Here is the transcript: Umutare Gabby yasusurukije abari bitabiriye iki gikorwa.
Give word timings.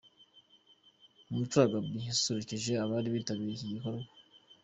Umutare 1.31 1.67
Gabby 1.71 1.99
yasusurukije 2.07 2.71
abari 2.83 3.07
bitabiriye 3.15 3.55
iki 3.55 3.67
gikorwa. 3.73 4.07